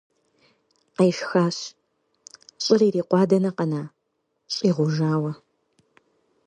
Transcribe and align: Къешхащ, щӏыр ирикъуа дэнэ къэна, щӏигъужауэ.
Къешхащ, 0.97 1.57
щӏыр 2.63 2.81
ирикъуа 2.87 3.23
дэнэ 3.29 3.51
къэна, 3.57 3.83
щӏигъужауэ. 4.53 5.31